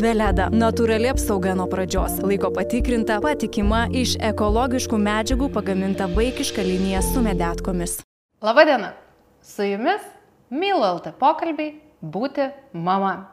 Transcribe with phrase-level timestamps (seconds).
[0.00, 7.20] Veleda- natūrali apsauga nuo pradžios, laiko patikrinta, patikima, iš ekologiškų medžiagų pagaminta vaikiška linija su
[7.20, 7.98] medetkomis.
[8.40, 8.94] Labadiena,
[9.42, 10.00] su jumis
[10.50, 13.28] Mylo LT pokalbiai Būti mama,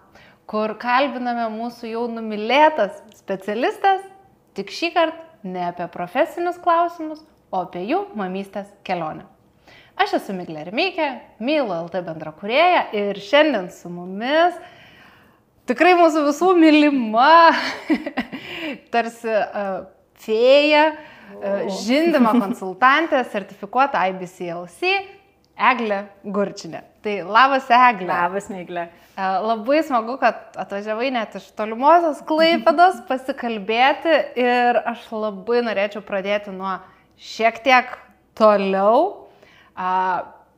[0.45, 4.03] kur kalbiname mūsų jau numylėtas specialistas,
[4.53, 9.23] tik šį kartą ne apie profesinius klausimus, o apie jų mamystės kelionę.
[9.95, 11.07] Aš esu Miglė Remykė,
[11.39, 14.59] Mylo LT bendrakūrėja ir šiandien su mumis
[15.67, 17.51] tikrai mūsų visų mylima,
[18.93, 19.85] tarsi uh,
[20.23, 24.93] fėja, uh, žindimo konsultantė, sertifikuota IBCLC,
[25.57, 26.83] Eglė Gurčinė.
[27.01, 28.11] Tai labas Eglė.
[28.13, 28.49] Labas.
[28.53, 36.53] Uh, labai smagu, kad atvažiavai net iš tolimuosios klaipados pasikalbėti ir aš labai norėčiau pradėti
[36.53, 36.77] nuo
[37.17, 37.97] šiek tiek
[38.37, 39.27] toliau.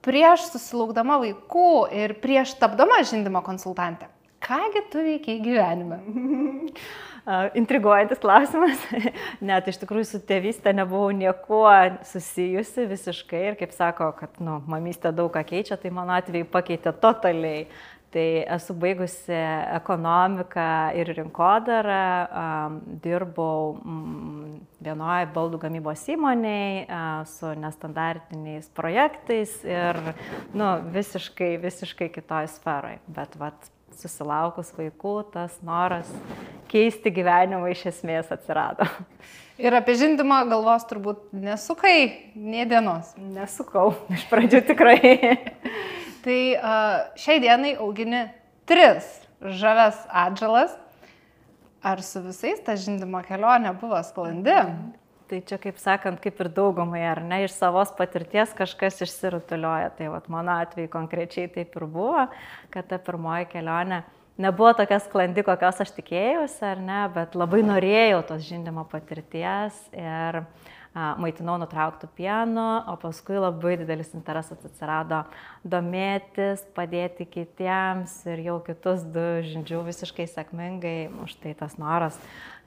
[0.04, 4.08] Prieš susilaukdama vaikų ir prieš tapdama žindimo konsultantė
[4.50, 6.00] Kągi tu veikiai gyvenime?
[7.62, 8.82] Intriguojantis klausimas.
[9.50, 11.70] Net iš tikrųjų su tėvystė nebuvau niekuo
[12.10, 16.96] susijusi visiškai ir kaip sako, kad nu, mamystė daug ką keičia, tai mano atveju pakeitė
[16.98, 17.68] totaliai.
[18.10, 18.26] Tai
[18.56, 19.38] esu baigusi
[19.78, 22.00] ekonomiką ir rinkodarą,
[23.04, 30.02] dirbau mm, vienoje baldų gamybos įmonėje su nestandartiniais projektais ir
[30.58, 32.98] nu, visiškai, visiškai kitoj sferoje.
[33.14, 36.10] Bet vat, susilaukus vaikų, tas noras
[36.70, 38.88] keisti gyvenimą iš esmės atsirado.
[39.60, 43.12] Ir apie žindimą galvos turbūt nesukai, nie dienos.
[43.20, 45.00] Nesukau, iš pradžių tikrai.
[46.24, 46.40] tai
[47.20, 48.28] šiai dienai augini
[48.70, 49.10] tris
[49.42, 50.78] žaves atžalas.
[51.84, 54.56] Ar su visais ta žindimo kelionė buvo sklandi?
[55.30, 59.92] Tai čia, kaip sakant, kaip ir daugumai, ar ne, iš savos patirties kažkas išsirutulioja.
[59.98, 62.26] Tai vat, mano atveju konkrečiai taip ir buvo,
[62.74, 64.02] kad ta pirmoji kelionė
[64.42, 70.42] nebuvo tokia sklandi, kokios aš tikėjausi, ar ne, bet labai norėjau tos žindimo patirties ir
[70.42, 75.22] uh, maitinau nutrauktų pienų, o paskui labai didelis interesas atsirado
[75.62, 82.18] domėtis, padėti kitiems ir jau kitus du žindžiu visiškai sėkmingai, už tai tas noras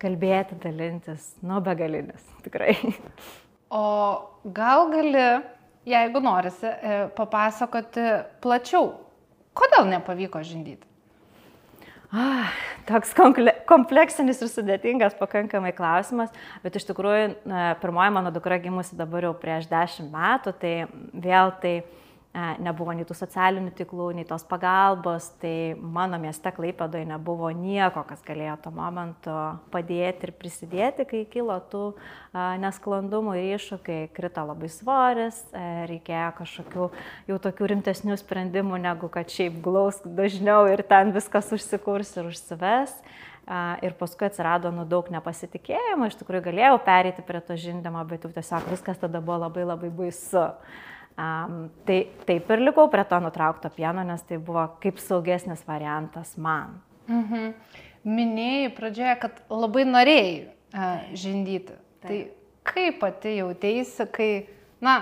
[0.03, 2.77] kalbėti, dalintis, nu begalinis, tikrai.
[3.73, 3.83] O
[4.55, 5.27] gal gali,
[5.89, 8.07] jeigu norisi, e, papasakoti
[8.45, 8.93] plačiau,
[9.57, 10.92] kodėl nepavyko žindyti?
[12.13, 12.51] Ah,
[12.85, 13.15] toks
[13.65, 16.29] kompleksinis ir sudėtingas pakankamai klausimas,
[16.61, 20.75] bet iš tikrųjų pirmoji mano dukra gimusi dabar jau prieš dešimt metų, tai
[21.17, 21.73] vėl tai
[22.33, 28.23] nebuvo nei tų socialinių tiklų, nei tos pagalbos, tai mano mieste Klaipadoje nebuvo nieko, kas
[28.25, 29.35] galėjo tuo momentu
[29.73, 31.91] padėti ir prisidėti, kai kilo tų
[32.33, 36.87] nesklandumų ir iššūkiai, krito labai svoris, e, reikėjo kažkokių
[37.29, 42.97] jau tokių rimtesnių sprendimų, negu kad šiaip glaus dažniau ir ten viskas užsikurs ir užsives.
[43.83, 48.31] Ir paskui atsirado nu, daug nepasitikėjimo, iš tikrųjų galėjau pereiti prie to žindimo, bet jau
[48.31, 50.45] tiesiog viskas tada buvo labai labai baisu.
[51.21, 56.37] Um, tai taip ir likau prie to nutraukto pieno, nes tai buvo kaip saugesnis variantas
[56.41, 56.79] man.
[57.11, 57.53] Mhm.
[58.03, 61.77] Minėjai pradžioje, kad labai norėjai uh, žindyti.
[62.03, 62.07] Taip.
[62.09, 64.31] Tai kaip pati jautėsi, kai,
[64.83, 64.97] na,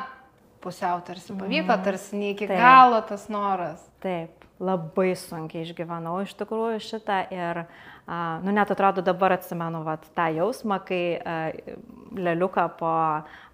[0.60, 1.84] pusiau tarsi pavyko, mhm.
[1.86, 2.58] tarsi ne iki Taip.
[2.60, 3.86] galo tas noras.
[4.02, 7.64] Taip, labai sunkiai išgyvenau iš tikrųjų šitą ir
[8.10, 11.20] Nu, net atrodo dabar atsimenu vat, tą jausmą, kai
[12.10, 12.92] leliuką po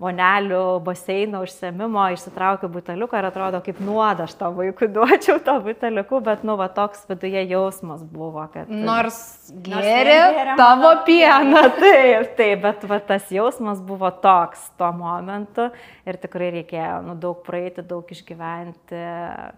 [0.00, 6.20] vonelių baseino užsiemimo išsitraukiu buteliuką ir atrodo kaip nuoda aš to vaikui duočiau to buteliuku,
[6.24, 8.70] bet, nu, va, toks viduje jausmas buvo, kad...
[8.70, 9.18] Nors
[9.66, 11.66] gėrė tavo pieną.
[11.82, 15.68] Taip, taip, bet va, tas jausmas buvo toks tuo momentu
[16.08, 19.04] ir tikrai reikėjo nu, daug praeiti, daug išgyventi,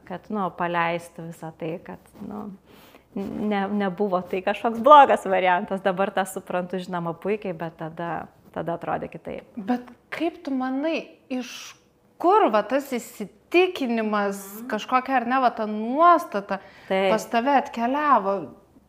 [0.09, 2.49] kad, nu, paleistų visą tai, kad, nu,
[3.19, 9.11] ne, nebuvo tai kažkoks blogas variantas, dabar tą suprantu, žinoma, puikiai, bet tada, tada atrodė
[9.13, 9.59] kitaip.
[9.59, 11.03] Bet kaip tu manai,
[11.33, 11.51] iš
[12.19, 14.41] kur va tas įsitikinimas,
[14.71, 17.13] kažkokia ar ne va ta nuostata Taip.
[17.13, 18.39] pas tave atkeliavo?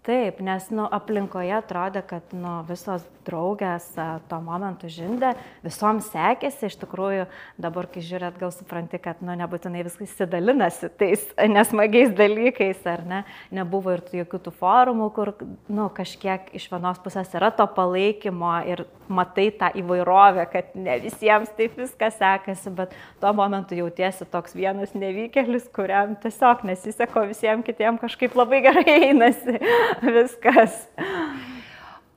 [0.09, 3.87] Taip, nes nu, aplinkoje atrodė, kad nu, visos draugės
[4.29, 5.33] tuo momentu žindė,
[5.63, 7.27] visom sekėsi, iš tikrųjų
[7.61, 13.23] dabar, kai žiūrėt, gal supranti, kad nu, nebūtinai viskas įsidalinasi tais nesmagiais dalykais, ar ne,
[13.55, 15.33] nebuvo ir jokių tų forumų, kur
[15.69, 21.51] nu, kažkiek iš vienos pusės yra to palaikymo ir matai tą įvairovę, kad ne visiems
[21.57, 28.01] taip viskas sekasi, bet tuo momentu jautiesi toks vienas nevykėlis, kuriam tiesiog nesiseko visiems kitiems
[28.03, 29.59] kažkaip labai gerai einasi.
[30.03, 30.87] viskas.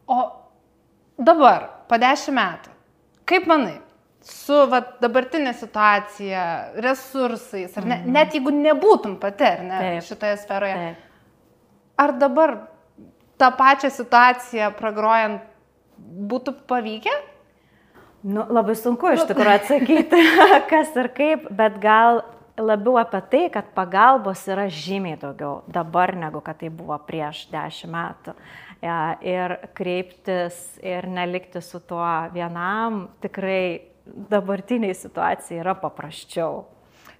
[0.07, 0.42] O
[1.19, 2.75] dabar, po dešimt metų,
[3.29, 3.79] kaip manai,
[4.27, 6.43] su va, dabartinė situacija,
[6.85, 8.13] resursais, ar ne, mm.
[8.15, 10.07] net jeigu nebūtum pati, ar ne, Taip.
[10.11, 11.09] šitoje sferoje, Taip.
[12.05, 12.55] ar dabar
[13.41, 15.43] tą pačią situaciją pragrojant
[16.33, 17.15] būtų pavykę?
[18.23, 20.21] Nu, labai sunku iš tikrųjų atsakyti,
[20.71, 22.23] kas ir kaip, bet gal
[22.61, 27.93] labiau apie tai, kad pagalbos yra žymiai daugiau dabar, negu kad tai buvo prieš dešimt
[27.93, 28.37] metų.
[28.83, 36.65] Ir kreiptis ir nelikti su tuo vienam tikrai dabartiniai situacijai yra paprasčiau.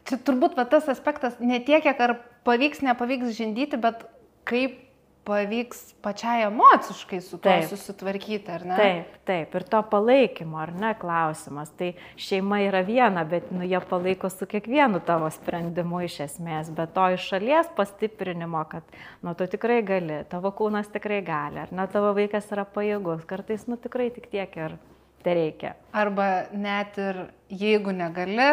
[0.03, 4.03] Čia turbūt va, tas aspektas ne tiek, kiek ar pavyks, nepavyks žindyti, bet
[4.49, 4.81] kaip
[5.25, 7.69] pavyks pačiai emociškai su tuo taip.
[7.71, 8.77] susitvarkyti, ar ne?
[8.77, 11.71] Taip, taip, ir to palaikymo, ar ne, klausimas.
[11.79, 16.95] Tai šeima yra viena, bet nu, jie palaiko su kiekvienu tavo sprendimu iš esmės, bet
[16.97, 21.87] to iš šalies pastiprinimo, kad, nu, tu tikrai gali, tavo kūnas tikrai gali, ar ne,
[21.93, 24.79] tavo vaikas yra pajėgus, kartais, nu, tikrai tik tiek ir
[25.23, 25.77] tai reikia.
[25.95, 28.51] Arba net ir jeigu negali,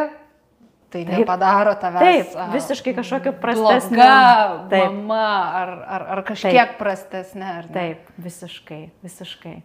[0.90, 2.04] tai taip, nepadaro tavęs.
[2.34, 3.98] Taip, visiškai kažkokio prastesnio.
[3.98, 4.94] Bloga taip.
[4.96, 5.26] mama
[5.62, 6.78] ar, ar, ar kažkiek taip.
[6.82, 7.50] prastesnė.
[7.62, 7.76] Ar ne?
[7.76, 9.58] Taip, visiškai, visiškai.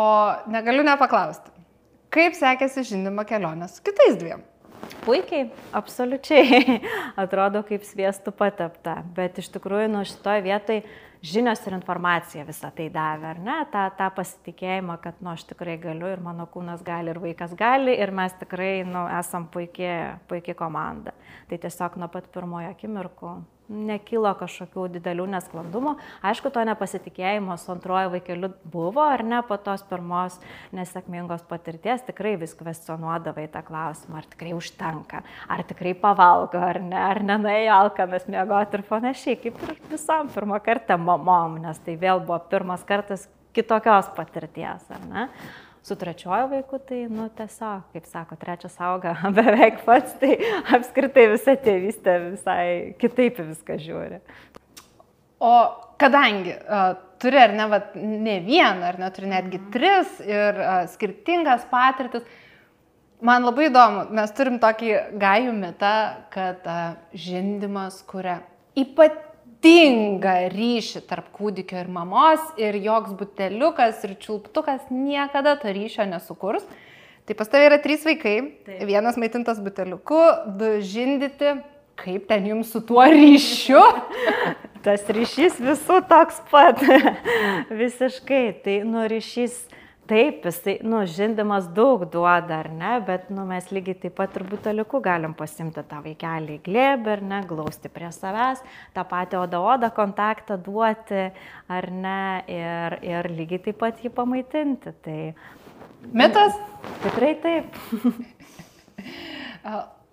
[0.00, 0.06] O
[0.50, 1.52] negaliu nepaklausti,
[2.14, 4.46] kaip sekėsi žinima kelionė su kitais dviem?
[5.04, 6.80] Puikiai, absoliučiai.
[7.22, 9.00] Atrodo kaip sviestų patepta.
[9.16, 10.84] Bet iš tikrųjų, nu šitoje vietoje
[11.22, 13.58] žinios ir informacija visą tai davė, ar ne?
[13.72, 17.96] Ta, tą pasitikėjimą, kad, nu, aš tikrai galiu ir mano kūnas gali ir vaikas gali
[18.00, 21.14] ir mes tikrai, nu, esam puikiai, puikiai komanda.
[21.50, 23.34] Tai tiesiog nuo pat pirmojo akimirkų
[23.70, 25.94] nekilo kažkokių didelių nesklandumų.
[26.26, 30.40] Aišku, to nepasitikėjimo su antroju vaikeliu buvo, ar ne, po tos pirmos
[30.76, 36.98] nesėkmingos patirties tikrai vis kvestionuodavai tą klausimą, ar tikrai užtenka, ar tikrai pavalgo, ar ne,
[36.98, 42.22] ar nenuėjo alkanas miegoti ir panašiai, kaip ir visam pirmą kartą mamom, nes tai vėl
[42.24, 45.28] buvo pirmas kartas kitokios patirties, ar ne?
[45.82, 50.36] Su trečioju vaiku, tai, nu, tiesiog, kaip sako, trečias auga beveik pats, tai
[50.76, 52.64] apskritai visa tėvystė visai
[53.00, 54.20] kitaip viską žiūri.
[55.40, 55.54] O
[56.00, 59.72] kadangi uh, turi ar ne, vat, ne vieną, ar ne, turi netgi mhm.
[59.72, 62.28] tris ir uh, skirtingas patirtis,
[63.24, 65.96] man labai įdomu, mes turim tokį gajų mitą,
[66.32, 68.40] kad uh, žindimas kuria
[68.76, 69.29] ypatingai
[69.60, 76.64] ypatingą ryšį tarp kūdikio ir mamos ir joks buteliukas ir čiulptukas niekada to ryšio nesukurs.
[77.26, 78.86] Tai pas tavai yra trys vaikai, Taip.
[78.88, 80.22] vienas maitintas buteliuku,
[80.56, 81.60] du žindyti,
[82.00, 83.82] kaip ten jums su tuo ryšiu?
[84.84, 86.80] Tas ryšys visų toks pat.
[87.82, 88.62] Visiškai.
[88.64, 89.66] Tai nu ryšys
[90.10, 94.42] Taip, jisai, nu, žindimas daug duoda, ar ne, bet, nu, mes lygiai taip pat ir
[94.48, 98.58] buteliuku galim pasimti tą vaikelį į glėbį, ar ne, glausti prie savęs,
[98.96, 101.28] tą patį oda-oda kontaktą duoti,
[101.70, 104.90] ar ne, ir, ir lygiai taip pat jį pamaitinti.
[105.06, 105.20] Tai...
[106.10, 106.58] Mitas?
[107.04, 107.70] Tikrai taip.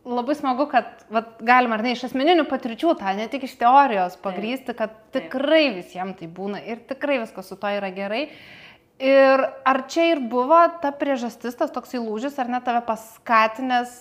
[0.07, 4.15] Labai smagu, kad vat, galima ar ne iš asmeninių patirčių tą, ne tik iš teorijos
[4.21, 8.27] pagrysti, kad tikrai visiems tai būna ir tikrai viskas su to yra gerai.
[8.97, 13.93] Ir ar čia ir buvo ta priežastis, tas toksai lūžis, ar net tave paskatinęs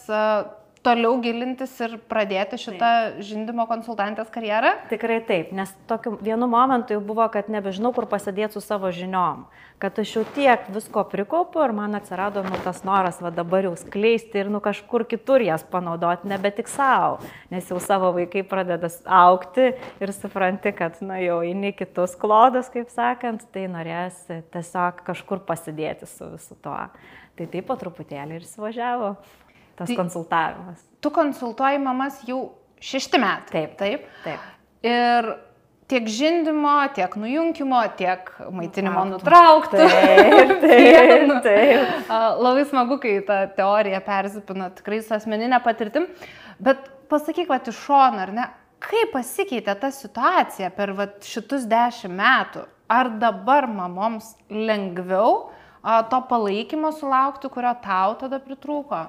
[0.86, 3.20] toliau gilintis ir pradėti šitą taip.
[3.26, 4.72] žindimo konsultantės karjerą?
[4.90, 9.46] Tikrai taip, nes tokiu vienu momentu jau buvo, kad nebežinau, kur pasidėti su savo žiniom.
[9.82, 13.74] Kad aš jau tiek visko prikaupiu ir man atsirado nu, tas noras va dabar jau
[13.76, 17.18] skleisti ir nu kažkur kitur jas panaudoti, nebe tik savo,
[17.52, 18.88] nes jau savo vaikai pradeda
[19.18, 24.22] aukti ir supranti, kad nu, jau eini kitus klodus, kaip sakant, tai norės
[24.54, 26.78] tiesiog kažkur pasidėti su visu tuo.
[27.36, 29.10] Tai taip po truputėlį ir įsivažiavo
[29.76, 30.84] tas tai konsultavimas.
[31.00, 32.40] Tu konsultuoji mamas jau
[32.82, 33.52] šešti metai.
[33.52, 34.08] Taip, taip.
[34.24, 34.46] taip.
[34.86, 35.30] Ir
[35.90, 39.78] tiek žindimo, tiek nujungimo, tiek maitinimo nutraukti.
[39.78, 42.12] Taip, taip, taip.
[42.42, 46.08] Labai smagu, kai ta teorija persipina tikrai su asmeninė patirtim.
[46.62, 48.48] Bet pasakyk, va, iš šono, ar ne,
[48.82, 52.66] kaip pasikeitė ta situacija per va, šitus dešimt metų?
[52.86, 55.48] Ar dabar mamoms lengviau
[55.82, 59.00] a, to palaikymo sulaukti, kurio tau tada pritrūko?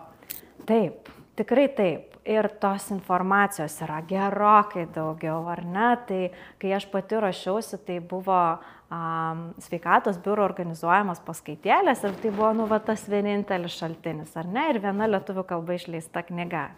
[0.67, 1.09] Taip,
[1.39, 2.13] tikrai taip.
[2.27, 5.91] Ir tos informacijos yra gerokai daugiau, ar ne?
[6.09, 6.23] Tai
[6.59, 8.57] kai aš pati rašiausi, tai buvo um,
[8.87, 14.69] sveikatos biuro organizuojamas paskaitėlės ir tai buvo, nu, va, tas vienintelis šaltinis, ar ne?
[14.71, 16.69] Ir viena lietuvių kalba išleista knyga.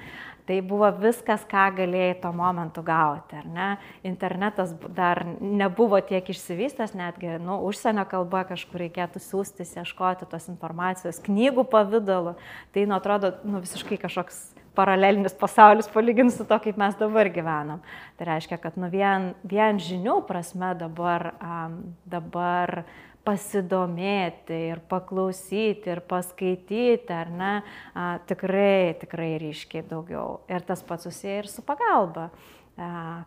[0.49, 3.69] Tai buvo viskas, ką galėjai tuo momentu gauti, ar ne?
[4.01, 11.21] Internetas dar nebuvo tiek išsivystęs, netgi, nu, užsienio kalba kažkur reikėtų siūstis, ieškoti tos informacijos,
[11.29, 12.33] knygų pavydalu.
[12.73, 14.47] Tai, nu, atrodo, nu, visiškai kažkoks
[14.79, 17.83] paralelinis pasaulis palyginti su to, kaip mes dabar gyvenam.
[18.17, 22.83] Tai reiškia, kad nu vien, vien žinių prasme dabar, um, dabar
[23.27, 27.51] pasidomėti ir paklausyti ir paskaityti, ar ne,
[27.93, 30.39] a, tikrai, tikrai ryškiai daugiau.
[30.49, 32.29] Ir tas pats susiję ir su pagalba.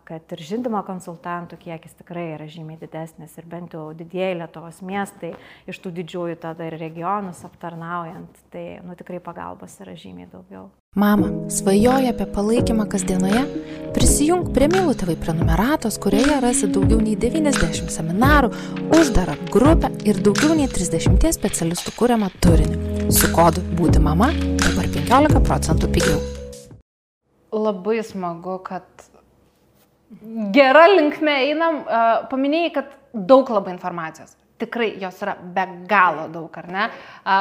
[0.09, 5.35] Kad ir žindimo konsultantų kiekis tikrai yra žymiai didesnis ir bent jau didieji Lietuvos miestai
[5.69, 10.71] iš tų didžiųjų tada ir regionus aptarnaujant, tai nu, tikrai pagalbos yra žymiai daugiau.
[10.97, 13.45] Mama, svajoja apie palaikymą kasdienoje?
[13.97, 18.53] Prisijung prie Mylų tėvai prenumeratos, kurioje rasi daugiau nei 90 seminarų,
[18.97, 23.09] uždarą grupę ir daugiau nei 30 specialistų kūriamą turinį.
[23.13, 24.31] Su kodu būti mama
[24.65, 26.21] dabar 15 procentų pigiau.
[27.53, 28.85] Labai smagu, kad
[30.55, 31.83] gera linkme einam.
[32.31, 36.87] Paminėjai, kad daug labai informacijos tikrai jos yra be galo daug, ar ne?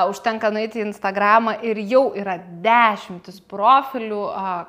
[0.09, 4.23] Užtenka nueiti į Instagramą ir jau yra dešimtis profilių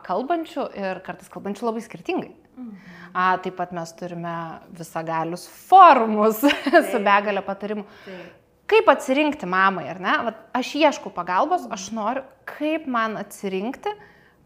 [0.07, 2.33] kalbančių ir kartais kalbančių labai skirtingai.
[2.53, 2.91] Mhm.
[3.13, 4.35] A, taip pat mes turime
[4.77, 6.41] visagalius forumus
[6.91, 7.85] su begalė patarimų.
[8.07, 8.31] Taip.
[8.73, 10.15] Kaip atsirinkti mamai, ar ne?
[10.29, 13.93] Vat aš ieškau pagalbos, aš noriu, kaip man atsirinkti,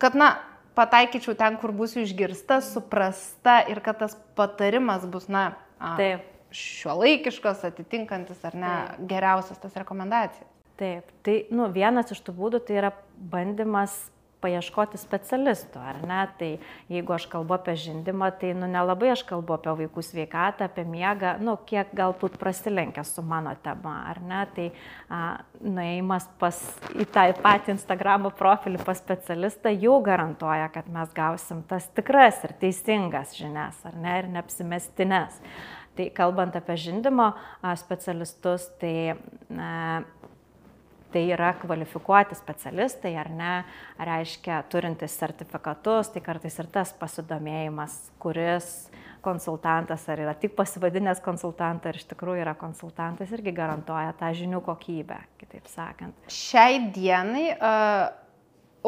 [0.02, 0.32] kad, na,
[0.76, 8.44] pataikyčiau ten, kur būsiu išgirsta, suprasta ir kad tas patarimas bus, na, Taip šiuolaikiškas, atitinkantis
[8.46, 9.08] ar ne Taip.
[9.10, 10.48] geriausias tas rekomendacijas.
[10.76, 13.94] Taip, tai nu, vienas iš tų būdų tai yra bandymas
[14.46, 16.22] paieškoti specialistų, ar ne?
[16.38, 16.50] Tai
[16.92, 21.36] jeigu aš kalbu apie žindimą, tai nu, nelabai aš kalbu apie vaikų sveikatą, apie miegą,
[21.42, 24.42] nu, kiek galbūt prasilenkia su mano tema, ar ne?
[24.56, 24.66] Tai
[25.10, 25.22] a,
[25.60, 26.60] nuėjimas pas,
[26.94, 32.54] į tą patį Instagramo profilį pas specialistą jau garantuoja, kad mes gausim tas tikras ir
[32.60, 34.20] teisingas žinias, ar ne?
[34.22, 35.42] Ir neapsimestinės.
[35.96, 37.30] Tai kalbant apie žindimo
[37.80, 39.16] specialistus, tai
[41.12, 43.54] tai yra kvalifikuoti specialistai ar ne,
[43.98, 48.90] reiškia turintis sertifikatus, tai kartais ir tas pasidomėjimas, kuris
[49.26, 54.62] konsultantas ar yra tik pasivadinęs konsultantą ar iš tikrųjų yra konsultantas, irgi garantuoja tą žinių
[54.66, 56.30] kokybę, kitaip sakant.
[56.30, 58.25] Šiai dienai uh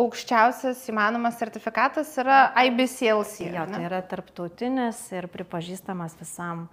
[0.02, 3.48] aukščiausias įmanomas sertifikatas yra IBCLC.
[3.54, 6.66] Jo, tai yra tarptautinis ir pripažįstamas visam,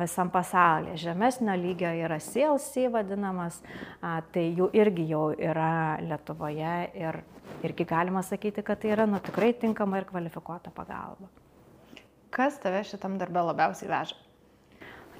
[0.00, 0.98] visam pasaulyje.
[1.04, 3.60] Žemesnio lygio yra CLC vadinamas,
[4.02, 7.22] tai jų irgi jau yra Lietuvoje ir
[7.62, 11.30] irgi galima sakyti, kad tai yra nu, tikrai tinkama ir kvalifikuota pagalba.
[12.32, 14.16] Kas tave šitam darbę labiausiai veža?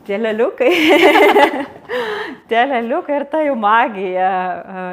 [0.06, 0.70] Tie leliukai.
[2.50, 4.30] tie leliukai ir ta jų magija.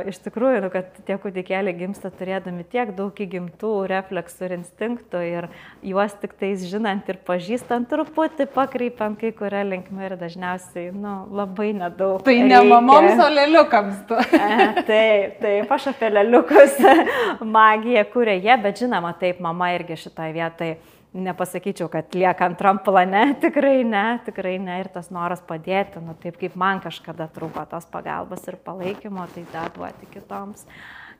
[0.10, 5.48] Iš tikrųjų, nu, kad tie kūdikėliai gimsta turėdami tiek daug įgimtų refleksų ir instinktų ir
[5.86, 11.72] juos tik tais žinant ir pažįstant truputį pakreipiant kai kurią linkmę ir dažniausiai nu, labai
[11.78, 12.22] nedaug.
[12.26, 12.52] Tai reikia.
[12.52, 14.20] ne mamoms, o leliukams tu.
[14.90, 16.78] taip, taip, aš apie leliukus
[17.58, 20.80] magiją kūrė jie, bet žinoma, taip, mama irgi šitoje vietoje
[21.14, 24.80] nepasakyčiau, kad lieka antram plane, tikrai ne, tikrai ne.
[24.84, 29.46] Ir tas noras padėti, nu taip kaip man kažkada trūko tos pagalbos ir palaikymo, tai
[29.54, 30.66] tą duoti kitoms,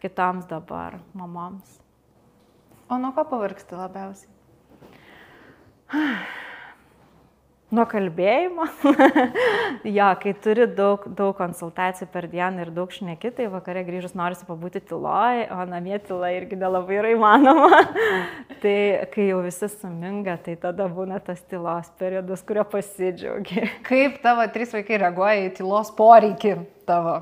[0.04, 1.80] kitoms dabar mamoms.
[2.90, 4.36] O nuo ko pavargsti labiausiai?
[7.70, 8.64] Nuo kalbėjimo.
[9.98, 14.48] jo, kai turi daug, daug konsultacijų per dieną ir daug šneki, tai vakare grįžus norisi
[14.48, 17.84] pabūti tyloj, o namie tyla irgi nelabai yra įmanoma.
[18.64, 18.74] tai
[19.14, 23.68] kai jau visi suminga, tai tada būna tas tylos periodas, kurio pasidžiaugi.
[23.86, 26.58] Kaip tavo trys vaikai reaguoja į tylos poreikį
[26.90, 27.20] tavo?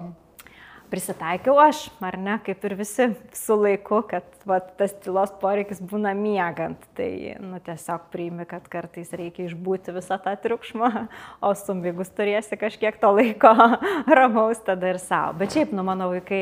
[0.91, 6.13] Prisitaikiau aš, ar ne, kaip ir visi su laiku, kad va, tas tylos poreikis būna
[6.17, 6.81] miegant.
[6.97, 7.09] Tai
[7.43, 10.91] nu, tiesiog priimi, kad kartais reikia išbūti visą tą triukšmą,
[11.47, 13.53] o sumigus turėsi kažkiek to laiko
[14.19, 15.37] ramaus tada ir savo.
[15.41, 16.41] Bet šiaip, nu, mano vaikai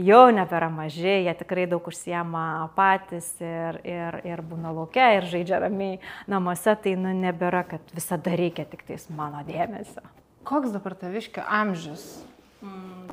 [0.00, 5.62] jau nebėra maži, jie tikrai daug užsiema patys ir, ir, ir būna laukia ir žaidžia
[5.62, 6.00] ramiai
[6.30, 10.02] namuose, tai nu, nebėra, kad visada reikia tik tais mano dėmesio.
[10.44, 12.24] Koks dabar taviškio amžius?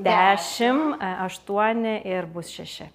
[0.02, 2.90] 10, 8 e, ir bus 6.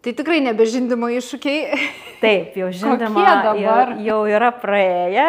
[0.00, 1.78] Tai tikrai nebežindimo iššūkiai.
[2.22, 3.20] Taip, jau žindimo
[3.60, 5.26] jau, jau yra praėję.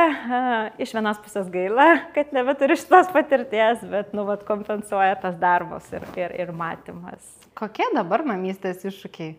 [0.80, 6.06] Iš vienos pusės gaila, kad nebeturi šitos patirties, bet, nu, vat, kompensuoja tas darbas ir,
[6.16, 7.26] ir, ir matymas.
[7.60, 9.34] Kokie dabar mamystės iššūkiai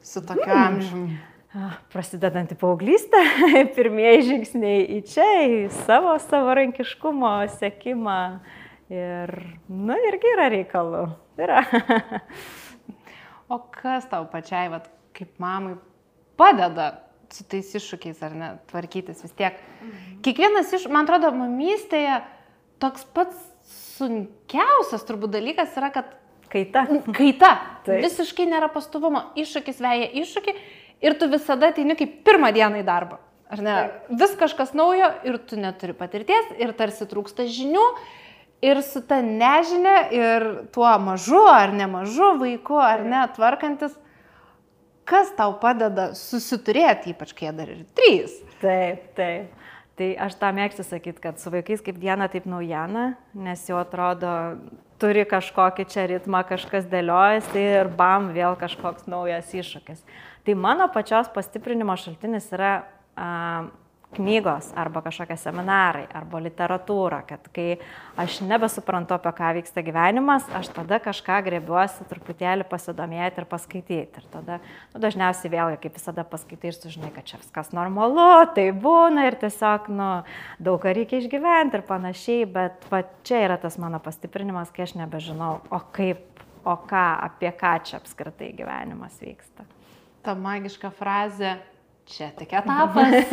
[0.00, 0.62] su tokiu mm.
[0.64, 1.18] amžiumi?
[1.92, 3.20] Prasidedantį paauglystę,
[3.76, 8.20] pirmieji žingsniai į čia, į savo savarankiškumo sėkimą
[8.92, 9.32] Ir,
[9.68, 11.02] nu, irgi yra reikalų.
[11.40, 11.60] Yra.
[13.52, 15.76] o kas tau pačiai, vat, kaip mamai,
[16.40, 16.90] padeda
[17.32, 19.58] su tais iššūkiais, ar ne, tvarkytis vis tiek?
[19.82, 20.20] Mhm.
[20.24, 22.22] Kiekvienas iš, man atrodo, mamystėje
[22.80, 23.44] toks pats
[23.98, 26.14] sunkiausias turbūt dalykas yra, kad
[26.48, 26.86] Kaita.
[27.12, 27.50] Kaita.
[27.86, 28.02] Taip.
[28.04, 29.26] Visiškai nėra pastovumo.
[29.38, 30.54] Iššūkis veja iššūkį
[31.04, 33.20] ir tu visada ateini kaip pirmą dieną į darbą.
[33.52, 33.74] Ar ne?
[33.76, 34.08] Taip.
[34.22, 37.84] Vis kažkas naujo ir tu neturi patirties ir tarsi trūksta žinių
[38.62, 43.94] ir su ta nežinia, ir tuo mažu ar nemažu vaiku, ar ne, tvarkantis,
[45.08, 48.34] kas tau padeda susiturėti, ypač kai dar ir trys.
[48.62, 49.54] Taip, taip.
[49.98, 54.30] Tai aš tą mėgstu sakyti, kad su vaikais kaip diena, taip naujiena, nes jau atrodo,
[55.02, 60.04] turi kažkokį čia ritmą, kažkas dėliojasi ir bam, vėl kažkoks naujas iššūkis.
[60.46, 62.72] Tai mano pačios pastiprinimo šaltinis yra
[63.18, 63.30] a,
[64.16, 67.76] knygos arba kažkokie seminarai arba literatūra, kad kai
[68.18, 74.22] aš nebesuprantu, apie ką vyksta gyvenimas, aš tada kažką grebiuosi truputėlį pasidomėti ir paskaityti.
[74.22, 74.58] Ir tada
[74.94, 79.38] nu, dažniausiai vėlgi, kaip visada paskaitai ir sužinai, kad čia viskas normalu, tai būna ir
[79.44, 80.10] tiesiog nu,
[80.58, 84.96] daug ką reikia išgyventi ir panašiai, bet va, čia yra tas mano pastiprinimas, kai aš
[85.02, 86.24] nebežinau, o kaip,
[86.64, 89.68] o ką, apie ką čia apskritai gyvenimas vyksta.
[90.24, 91.58] Ta magiška frazė
[92.08, 93.28] čia tik etapas.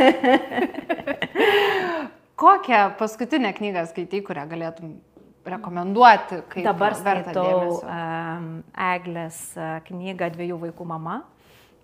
[2.42, 4.98] Kokią paskutinę knygą skaitai, kurią galėtum
[5.48, 6.42] rekomenduoti?
[6.66, 9.40] Dabar skaitau um, Eglės
[9.88, 11.22] knygą Dviejų vaikų mama.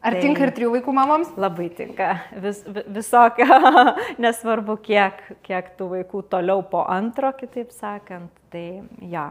[0.01, 1.29] Ar tai tinka ir trijų vaikų mamoms?
[1.37, 2.15] Labai tinka.
[2.41, 3.45] Vis, visokio,
[4.23, 8.33] nesvarbu, kiek, kiek tų vaikų toliau po antro, kitaip sakant.
[8.51, 8.65] Tai
[9.11, 9.27] jo,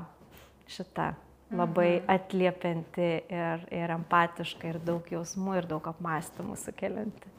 [0.70, 1.08] šita
[1.50, 2.06] labai mhm.
[2.14, 7.34] atliepianti ir, ir empatiška, ir daug jausmų, ir daug apmąstymų sukelianti.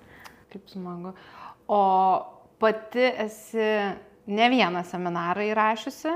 [0.51, 1.13] Kaip smagu.
[1.71, 1.81] O
[2.59, 3.67] pati esi
[4.27, 6.11] ne vieną seminarą įrašiusi,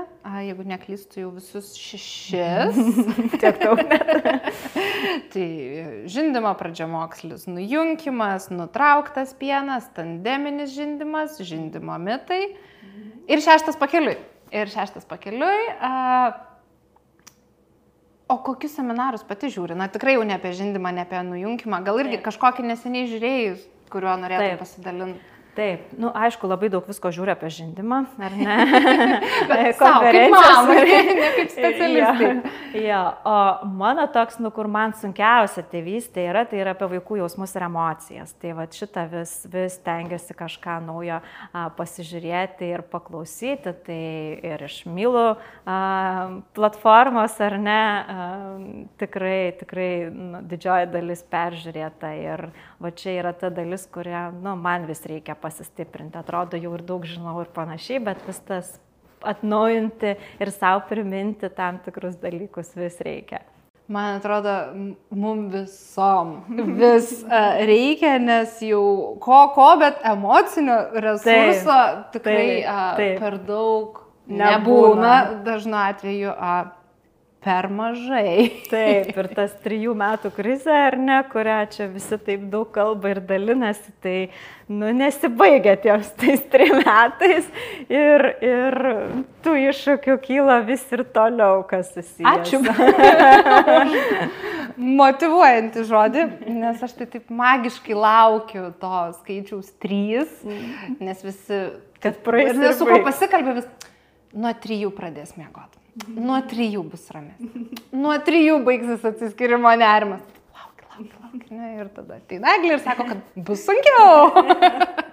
[0.46, 2.78] jeigu neklystu jau visus šešis.
[3.40, 4.52] Tiek daug net.
[5.32, 5.46] tai
[6.12, 12.54] žindimo pradžiamokslis, nujungimas, nutrauktas pienas, tandeminis žindimas, žindimo mitai.
[13.26, 14.18] Ir šeštas pakeliui.
[14.54, 15.72] Ir šeštas pakeliui.
[15.80, 15.94] A,
[18.26, 19.76] O kokius seminarus pati žiūri?
[19.78, 21.78] Na tikrai jau ne apie žindimą, ne apie nujungimą.
[21.86, 23.60] Gal irgi kažkokį neseniai žiūrėjus
[23.92, 25.20] kuriuo norėtum pasidalinti?
[25.56, 28.56] Taip, nu, aišku, labai daug visko žiūri apie žindimą, ar ne?
[29.80, 32.26] Konferencijos, ne, ne kaip specialistai.
[32.76, 33.36] Ja, ja, o
[33.78, 38.34] mano toks, nu, kur man sunkiausia tėvystė yra, tai yra apie vaikų jausmus ir emocijas.
[38.42, 43.72] Tai va šitą vis, vis tengiuosi kažką naujo a, pasižiūrėti ir paklausyti.
[43.88, 43.98] Tai
[44.50, 45.78] ir iš Mylų a,
[46.58, 48.28] platformos, ar ne, a,
[49.00, 52.12] tikrai, tikrai nu, didžioji dalis peržiūrėta.
[52.20, 56.18] Ir va čia yra ta dalis, kurią, nu, man vis reikia pasižiūrėti pasistiprinti.
[56.18, 58.76] Atrodo, jau ir daug žinau ir panašiai, bet vis tas
[59.26, 63.44] atnaujinti ir savo priminti tam tikrus dalykus vis reikia.
[63.88, 64.52] Man atrodo,
[65.14, 66.32] mums visom
[66.80, 72.66] vis uh, reikia, nes jau ko, ko, bet emocinio resurso taip, tikrai taip,
[72.98, 73.12] taip.
[73.14, 74.50] Uh, per daug nebūna.
[74.50, 75.14] nebūna.
[75.46, 76.58] Dažnu atveju uh,
[77.46, 78.50] per mažai.
[78.72, 83.20] Taip, ir tas trijų metų krizė, ar ne, kurią čia visi taip daug kalba ir
[83.28, 84.16] dalinasi, tai,
[84.66, 87.46] nu, nesibaigia ties tais trim metais
[87.86, 88.78] ir, ir
[89.46, 92.26] tų iššūkių kyla vis ir toliau, kas susiję.
[92.34, 92.62] Ačiū.
[94.76, 100.98] Motivuojantį žodį, nes aš tai taip magiškai laukiu to skaičiaus trys, mm.
[101.06, 101.60] nes visi,
[102.02, 102.52] kad praeis.
[102.52, 103.92] Ir nesu ko pasikalbė, vis
[104.34, 105.78] nuo trijų pradės miegoti.
[106.12, 107.40] Nuo trijų bus ramės.
[107.96, 110.24] Nuo trijų baigsis atsiskirimo nerimas.
[110.56, 111.46] Lauk, lauk, lauk.
[111.48, 114.30] Ne, ir tada ateina Eglė ir sako, kad bus sunkiau.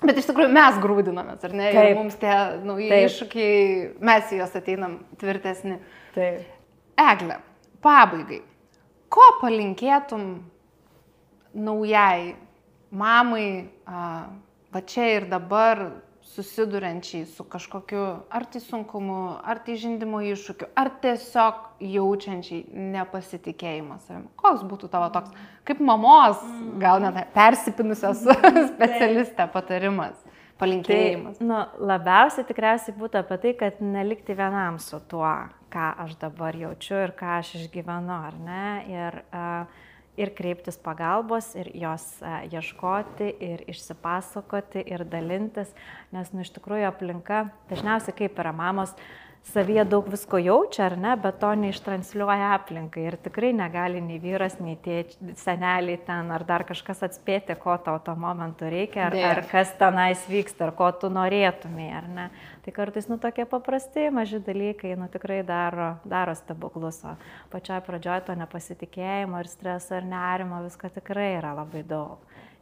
[0.00, 1.70] Bet iš tikrųjų mes grūdinamės, ar ne?
[1.72, 1.88] Taip.
[1.90, 3.06] Ir mums tie nauji Taip.
[3.08, 3.64] iššūkiai,
[4.08, 5.76] mes į juos ateinam tvirtesni.
[6.14, 6.46] Taip.
[7.00, 7.36] Eglė,
[7.84, 8.40] pabaigai.
[9.12, 10.24] Ko palinkėtum
[11.56, 12.34] naujai
[12.90, 13.48] mamai,
[13.88, 14.04] a,
[14.72, 15.84] va čia ir dabar
[16.34, 22.64] susiduriančiai su kažkokiu ar tai sunkumu, ar tai žindimo iššūkiu, ar tiesiog jaučiančiai
[22.94, 24.30] nepasitikėjimą savimi.
[24.38, 25.34] Koks būtų tavo toks,
[25.66, 26.42] kaip mamos,
[26.82, 28.22] gal net persipinusios
[28.74, 30.18] specialistė patarimas?
[30.60, 31.38] Palinkėjimas.
[31.38, 35.30] Tai, nu, labiausiai tikriausiai būtų apie tai, kad nelikti vienam su tuo,
[35.72, 38.66] ką aš dabar jaučiu ir ką aš išgyvenu, ar ne?
[38.92, 39.88] Ir, uh,
[40.20, 45.72] ir kreiptis pagalbos, ir jos e, ieškoti, ir išsipasakoti, ir dalintis,
[46.14, 48.94] nes, nu, iš tikrųjų aplinka, dažniausiai kaip yra mamos,
[49.48, 53.06] savyje daug visko jaučia, ar ne, bet to neištransliuoja aplinkai.
[53.08, 57.98] Ir tikrai negali nei vyras, nei tėč, seneliai ten, ar dar kažkas atspėti, ko tau
[58.04, 62.28] tuo momentu reikia, ar, ar kas tenais vyksta, ar ko tu norėtumai, ar ne.
[62.64, 67.00] Tai kartais, nu, tokie paprasti, maži dalykai, nu, tikrai daro, daro stebuklus.
[67.08, 67.16] O
[67.52, 72.20] pačioj pradžioj to nepasitikėjimo ir streso ir nerimo visko tikrai yra labai daug.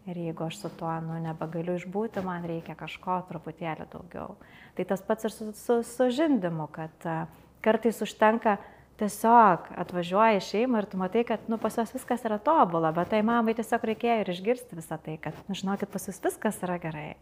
[0.09, 4.39] Ir jeigu aš su tuo nu, nebegaliu išbūti, man reikia kažko truputėlį daugiau.
[4.79, 7.27] Tai tas pats ir su, su, su žindimu, kad uh,
[7.65, 8.57] kartais užtenka
[8.99, 13.13] tiesiog atvažiuoji į šeimą ir tu matai, kad nu, pas juos viskas yra tobula, bet
[13.13, 16.81] tai mamai tiesiog reikėjo ir išgirsti visą tai, kad, nu, žinokit, pas jūs viskas yra
[16.83, 17.13] gerai.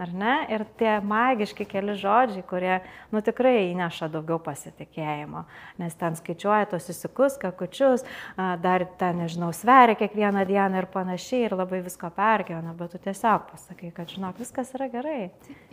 [0.00, 0.34] Ar ne?
[0.52, 2.78] Ir tie magiški keli žodžiai, kurie,
[3.12, 5.44] nu tikrai įneša daugiau pasitikėjimo,
[5.82, 11.56] nes ten skaičiuoja tos įsikus, kakučius, dar ten, nežinau, sveria kiekvieną dieną ir panašiai ir
[11.58, 15.22] labai visko pergyvena, bet tu tiesiog pasakai, kad žinok, viskas yra gerai.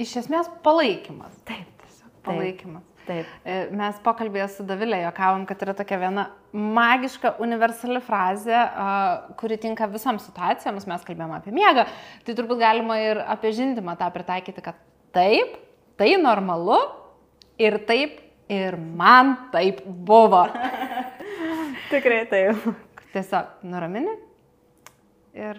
[0.01, 1.43] Iš esmės palaikymas.
[1.47, 2.88] Taip, tiesiog palaikymas.
[3.09, 3.29] Taip.
[3.41, 8.59] E, mes pokalbėje su Davilė jokavom, kad yra tokia viena magiška, universali frazė,
[9.39, 10.85] kuri tinka visoms situacijoms.
[10.89, 11.87] Mes kalbėjome apie miegą,
[12.27, 14.77] tai turbūt galima ir apie žindimą tą pritaikyti, kad
[15.15, 15.57] taip,
[15.97, 16.77] tai normalu
[17.57, 20.45] ir taip ir man taip buvo.
[21.91, 22.71] Tikrai taip.
[23.09, 24.13] Tiesiog nuramini
[25.33, 25.57] ir,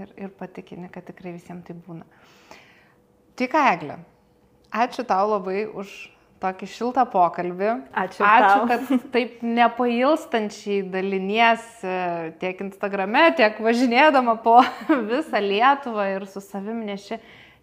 [0.00, 2.06] ir, ir patikini, kad tikrai visiems tai būna.
[3.36, 3.98] Ką, Eglė,
[4.72, 5.92] ačiū tau labai už
[6.42, 7.70] tokį šiltą pokalbį.
[7.92, 8.22] Ačiū.
[8.24, 8.68] Ačiū, tau.
[8.70, 11.96] kad taip nepailstančiai daliniesi
[12.42, 14.60] tiek Instagrame, tiek važinėdama po
[15.10, 17.20] visą Lietuvą ir su savim neši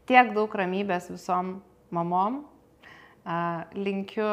[0.10, 1.58] tiek daug ramybės visom
[1.96, 2.44] mamom.
[3.74, 4.30] Linkiu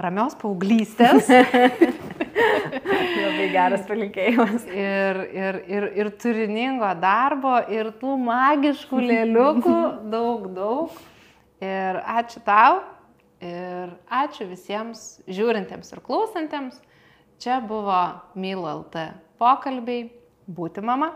[0.00, 1.28] ramios paauglystės.
[3.22, 4.64] Labai geras palinkėjimas.
[4.72, 9.76] Ir, ir, ir, ir turiningo darbo, ir tų magiškų lėliukų
[10.12, 10.96] daug, daug.
[11.62, 12.80] Ir ačiū tau
[13.42, 16.78] ir ačiū visiems žiūrintiems ir klausantiems.
[17.42, 17.98] Čia buvo
[18.38, 19.10] Mylo LT
[19.42, 20.10] pokalbiai
[20.46, 21.12] Būti mama.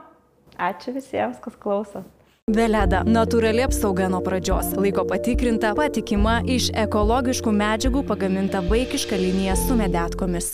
[0.57, 2.05] Ačiū visiems, kas klauso.
[2.47, 4.69] Veleda- natūrali apsauga nuo pradžios.
[4.79, 10.53] Laiko patikrinta, patikima, iš ekologiškų medžiagų pagaminta vaikiška linija su medetkomis.